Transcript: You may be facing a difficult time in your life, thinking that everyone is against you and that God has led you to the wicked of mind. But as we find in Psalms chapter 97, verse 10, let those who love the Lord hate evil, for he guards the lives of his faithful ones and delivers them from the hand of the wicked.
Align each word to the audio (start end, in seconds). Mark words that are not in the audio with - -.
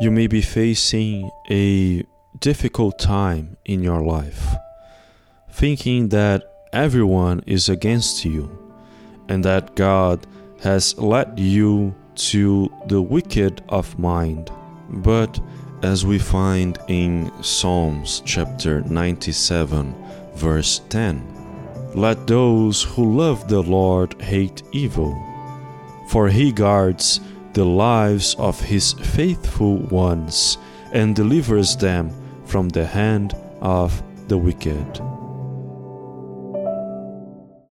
You 0.00 0.10
may 0.10 0.28
be 0.28 0.40
facing 0.40 1.30
a 1.50 2.02
difficult 2.38 2.98
time 2.98 3.58
in 3.66 3.82
your 3.82 4.00
life, 4.00 4.46
thinking 5.50 6.08
that 6.08 6.42
everyone 6.72 7.42
is 7.46 7.68
against 7.68 8.24
you 8.24 8.48
and 9.28 9.44
that 9.44 9.74
God 9.74 10.26
has 10.60 10.96
led 10.96 11.38
you 11.38 11.94
to 12.14 12.72
the 12.86 13.02
wicked 13.02 13.62
of 13.68 13.98
mind. 13.98 14.50
But 14.88 15.38
as 15.82 16.06
we 16.06 16.18
find 16.18 16.78
in 16.88 17.30
Psalms 17.42 18.22
chapter 18.24 18.80
97, 18.80 19.94
verse 20.34 20.80
10, 20.88 21.92
let 21.94 22.26
those 22.26 22.84
who 22.84 23.18
love 23.18 23.48
the 23.48 23.62
Lord 23.62 24.18
hate 24.22 24.62
evil, 24.72 25.14
for 26.08 26.28
he 26.28 26.52
guards 26.52 27.20
the 27.52 27.64
lives 27.64 28.34
of 28.38 28.60
his 28.60 28.92
faithful 28.92 29.76
ones 29.76 30.58
and 30.92 31.16
delivers 31.16 31.76
them 31.76 32.10
from 32.44 32.68
the 32.68 32.86
hand 32.86 33.34
of 33.60 34.02
the 34.28 34.38
wicked. 34.38 35.00